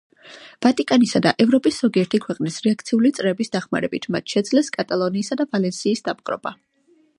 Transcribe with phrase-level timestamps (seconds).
[0.65, 6.59] ვატიკანისა და ევროპის ზოგიერთი ქვეყნის რეაქციული წრეების დახმარებით მათ შეძლეს კატალონიისა და ვალენსიის დაპყრობა.